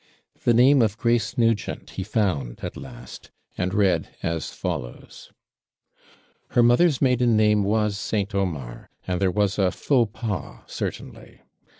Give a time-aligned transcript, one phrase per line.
[0.45, 5.31] The name of Grace Nugent he found at last, and read as follows:
[6.47, 8.33] Her mother's maiden name was ST.
[8.33, 11.41] OMAR; and there was a FAUX PAS, certainly.